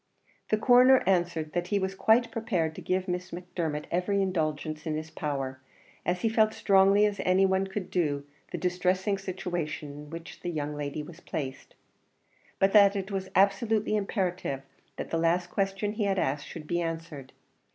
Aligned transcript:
The 0.49 0.57
Coroner 0.57 1.03
answered 1.05 1.53
that 1.53 1.67
he 1.67 1.77
was 1.77 1.93
quite 1.93 2.31
prepared 2.31 2.73
to 2.73 2.81
give 2.81 3.07
Miss 3.07 3.29
Macdermot 3.31 3.85
every 3.91 4.19
indulgence 4.19 4.87
in 4.87 4.95
his 4.95 5.11
power, 5.11 5.59
as 6.07 6.21
he 6.21 6.27
felt 6.27 6.49
as 6.53 6.55
strongly 6.57 7.05
as 7.05 7.21
any 7.23 7.45
one 7.45 7.67
could 7.67 7.91
do 7.91 8.25
the 8.51 8.57
distressing 8.57 9.19
situation 9.19 9.89
in 9.91 10.09
which 10.09 10.39
the 10.39 10.49
young 10.49 10.73
lady 10.73 11.03
was 11.03 11.19
placed, 11.19 11.75
but 12.57 12.73
that 12.73 12.95
it 12.95 13.11
was 13.11 13.29
absolutely 13.35 13.95
imperative 13.95 14.63
that 14.95 15.11
the 15.11 15.19
last 15.19 15.51
question 15.51 15.91
he 15.91 16.05
had 16.05 16.17
asked 16.17 16.47
should 16.47 16.65
be 16.65 16.81
answered. 16.81 17.31